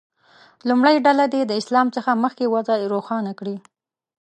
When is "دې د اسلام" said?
1.33-1.87